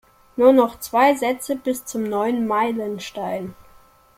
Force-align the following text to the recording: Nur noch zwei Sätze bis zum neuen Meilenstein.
Nur 0.35 0.51
noch 0.51 0.79
zwei 0.79 1.13
Sätze 1.13 1.55
bis 1.55 1.85
zum 1.85 2.01
neuen 2.01 2.47
Meilenstein. 2.47 3.53